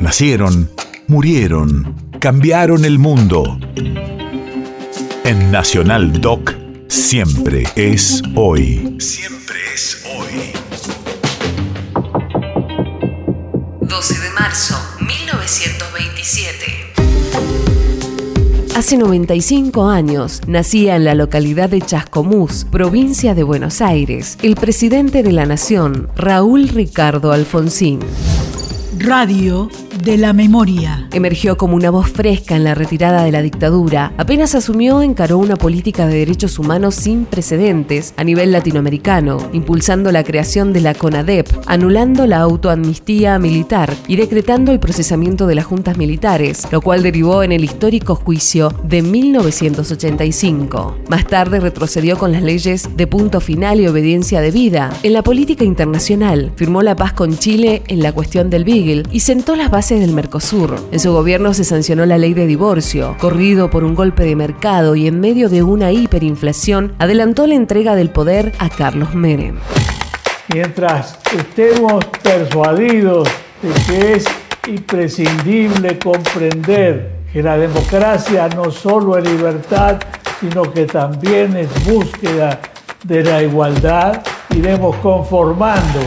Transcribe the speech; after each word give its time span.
Nacieron, 0.00 0.70
murieron, 1.08 1.94
cambiaron 2.20 2.86
el 2.86 2.98
mundo. 2.98 3.58
En 5.24 5.50
Nacional 5.52 6.22
Doc, 6.22 6.54
siempre 6.88 7.64
es 7.76 8.22
hoy. 8.34 8.96
Siempre 8.98 9.58
es 9.74 10.02
hoy. 10.16 10.52
12 13.82 14.20
de 14.20 14.30
marzo, 14.30 14.74
1927. 15.00 16.64
Hace 18.74 18.96
95 18.96 19.86
años 19.86 20.40
nacía 20.46 20.96
en 20.96 21.04
la 21.04 21.14
localidad 21.14 21.68
de 21.68 21.82
Chascomús, 21.82 22.64
provincia 22.64 23.34
de 23.34 23.42
Buenos 23.42 23.82
Aires, 23.82 24.38
el 24.42 24.54
presidente 24.54 25.22
de 25.22 25.32
la 25.32 25.44
nación, 25.44 26.08
Raúl 26.16 26.68
Ricardo 26.68 27.32
Alfonsín. 27.32 28.00
Radio 28.98 29.68
de 30.02 30.16
la 30.16 30.32
memoria. 30.32 31.08
Emergió 31.12 31.56
como 31.56 31.76
una 31.76 31.90
voz 31.90 32.08
fresca 32.08 32.56
en 32.56 32.64
la 32.64 32.74
retirada 32.74 33.22
de 33.24 33.32
la 33.32 33.42
dictadura. 33.42 34.12
Apenas 34.16 34.54
asumió, 34.54 35.02
encaró 35.02 35.36
una 35.38 35.56
política 35.56 36.06
de 36.06 36.18
derechos 36.18 36.58
humanos 36.58 36.94
sin 36.94 37.26
precedentes 37.26 38.14
a 38.16 38.24
nivel 38.24 38.52
latinoamericano, 38.52 39.38
impulsando 39.52 40.10
la 40.12 40.24
creación 40.24 40.72
de 40.72 40.80
la 40.80 40.94
CONADEP, 40.94 41.48
anulando 41.66 42.26
la 42.26 42.38
autoamnistía 42.38 43.38
militar 43.38 43.94
y 44.08 44.16
decretando 44.16 44.72
el 44.72 44.80
procesamiento 44.80 45.46
de 45.46 45.54
las 45.54 45.66
juntas 45.66 45.98
militares, 45.98 46.66
lo 46.70 46.80
cual 46.80 47.02
derivó 47.02 47.42
en 47.42 47.52
el 47.52 47.64
histórico 47.64 48.14
juicio 48.14 48.72
de 48.84 49.02
1985. 49.02 50.96
Más 51.08 51.26
tarde 51.26 51.60
retrocedió 51.60 52.16
con 52.16 52.32
las 52.32 52.42
leyes 52.42 52.88
de 52.96 53.06
punto 53.06 53.40
final 53.40 53.80
y 53.80 53.86
obediencia 53.86 54.40
debida. 54.40 54.90
En 55.02 55.12
la 55.12 55.22
política 55.22 55.64
internacional, 55.64 56.52
firmó 56.56 56.82
la 56.82 56.96
paz 56.96 57.12
con 57.12 57.36
Chile 57.38 57.82
en 57.88 58.02
la 58.02 58.12
cuestión 58.12 58.48
del 58.48 58.64
Beagle 58.64 59.02
y 59.10 59.20
sentó 59.20 59.56
las 59.56 59.70
bases 59.70 59.89
del 59.98 60.12
Mercosur. 60.12 60.76
En 60.92 61.00
su 61.00 61.12
gobierno 61.12 61.52
se 61.54 61.64
sancionó 61.64 62.06
la 62.06 62.18
ley 62.18 62.34
de 62.34 62.46
divorcio, 62.46 63.16
corrido 63.18 63.70
por 63.70 63.82
un 63.82 63.94
golpe 63.94 64.24
de 64.24 64.36
mercado 64.36 64.94
y 64.94 65.06
en 65.08 65.20
medio 65.20 65.48
de 65.48 65.62
una 65.62 65.90
hiperinflación, 65.90 66.94
adelantó 66.98 67.46
la 67.46 67.54
entrega 67.54 67.96
del 67.96 68.10
poder 68.10 68.52
a 68.58 68.68
Carlos 68.68 69.14
Menem. 69.14 69.58
Mientras 70.54 71.18
estemos 71.36 72.04
persuadidos 72.22 73.28
de 73.62 73.72
que 73.86 74.12
es 74.12 74.24
imprescindible 74.68 75.98
comprender 75.98 77.16
que 77.32 77.42
la 77.42 77.56
democracia 77.56 78.48
no 78.48 78.70
solo 78.70 79.18
es 79.18 79.28
libertad, 79.28 79.98
sino 80.40 80.62
que 80.72 80.86
también 80.86 81.56
es 81.56 81.68
búsqueda 81.84 82.60
de 83.04 83.24
la 83.24 83.42
igualdad, 83.42 84.22
iremos 84.54 84.96
conformando 84.96 86.00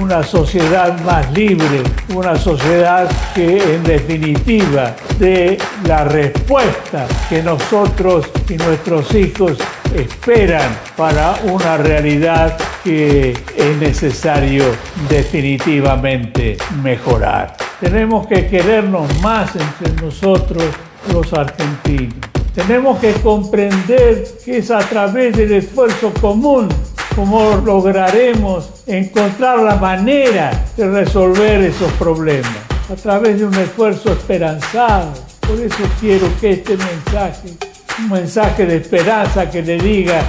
una 0.00 0.22
sociedad 0.22 1.00
más 1.02 1.30
libre, 1.32 1.82
una 2.14 2.36
sociedad 2.36 3.08
que 3.34 3.74
en 3.74 3.84
definitiva 3.84 4.94
dé 5.18 5.58
la 5.86 6.04
respuesta 6.04 7.06
que 7.28 7.42
nosotros 7.42 8.26
y 8.48 8.54
nuestros 8.54 9.14
hijos 9.14 9.58
esperan 9.94 10.76
para 10.96 11.36
una 11.44 11.76
realidad 11.76 12.56
que 12.82 13.30
es 13.56 13.76
necesario 13.78 14.64
definitivamente 15.08 16.56
mejorar. 16.82 17.56
Tenemos 17.80 18.26
que 18.26 18.46
querernos 18.46 19.08
más 19.20 19.50
entre 19.56 20.02
nosotros 20.02 20.64
los 21.12 21.32
argentinos. 21.32 22.14
Tenemos 22.54 22.98
que 22.98 23.12
comprender 23.14 24.24
que 24.44 24.58
es 24.58 24.70
a 24.70 24.78
través 24.78 25.36
del 25.36 25.52
esfuerzo 25.54 26.12
común 26.20 26.68
cómo 27.14 27.62
lograremos 27.64 28.70
encontrar 28.86 29.60
la 29.60 29.76
manera 29.76 30.64
de 30.76 30.90
resolver 30.90 31.62
esos 31.62 31.90
problemas 31.92 32.56
a 32.90 32.94
través 32.96 33.38
de 33.38 33.46
un 33.46 33.54
esfuerzo 33.54 34.12
esperanzado. 34.12 35.12
Por 35.40 35.60
eso 35.60 35.84
quiero 36.00 36.28
que 36.40 36.52
este 36.52 36.76
mensaje, 36.76 37.50
un 37.98 38.10
mensaje 38.10 38.66
de 38.66 38.76
esperanza 38.76 39.50
que 39.50 39.62
le 39.62 39.78
diga 39.78 40.22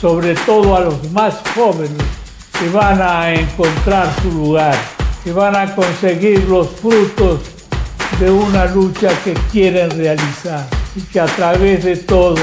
sobre 0.00 0.34
todo 0.34 0.76
a 0.76 0.80
los 0.80 1.10
más 1.12 1.36
jóvenes 1.54 1.92
que 2.58 2.68
van 2.70 3.00
a 3.00 3.32
encontrar 3.32 4.12
su 4.22 4.30
lugar, 4.30 4.76
que 5.22 5.32
van 5.32 5.56
a 5.56 5.74
conseguir 5.74 6.44
los 6.48 6.68
frutos 6.70 7.40
de 8.18 8.30
una 8.30 8.66
lucha 8.66 9.10
que 9.24 9.34
quieren 9.50 9.90
realizar 9.90 10.66
y 10.94 11.00
que 11.00 11.20
a 11.20 11.26
través 11.26 11.84
de 11.84 11.96
todo, 11.96 12.36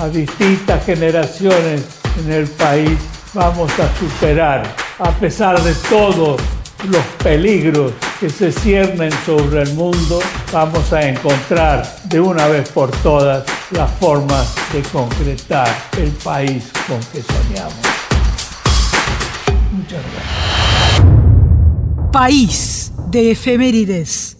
a 0.00 0.08
distintas 0.08 0.84
generaciones 0.84 1.82
en 2.24 2.32
el 2.32 2.46
país, 2.48 2.98
vamos 3.32 3.70
a 3.78 3.98
superar, 3.98 4.62
a 4.98 5.10
pesar 5.12 5.60
de 5.62 5.74
todos 5.88 6.40
los 6.88 7.04
peligros 7.22 7.92
que 8.18 8.30
se 8.30 8.50
ciernen 8.52 9.12
sobre 9.24 9.62
el 9.62 9.74
mundo, 9.74 10.20
vamos 10.52 10.92
a 10.92 11.02
encontrar 11.02 11.86
de 12.04 12.20
una 12.20 12.46
vez 12.48 12.68
por 12.70 12.90
todas 13.02 13.44
la 13.70 13.86
forma 13.86 14.44
de 14.72 14.82
concretar 14.82 15.68
el 15.98 16.10
país 16.10 16.70
con 16.88 16.98
que 17.12 17.22
soñamos. 17.22 17.74
Muchas 19.72 20.02
gracias. 20.12 21.00
País 22.12 22.92
de 23.10 23.30
efemérides. 23.30 24.39